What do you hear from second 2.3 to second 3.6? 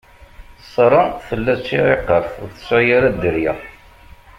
ur tesɛi ara dderya.